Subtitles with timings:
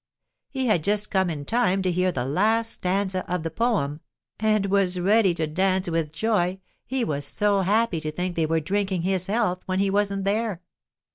[0.49, 4.01] He had just come in time to hear the last stanza of the poem
[4.39, 8.59] and was ready to dance with joy, he was so happy to think they were
[8.61, 10.63] drinking his health when he wasn't there.